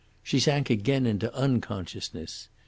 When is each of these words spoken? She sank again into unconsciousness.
She 0.23 0.39
sank 0.39 0.71
again 0.71 1.05
into 1.05 1.31
unconsciousness. 1.35 2.49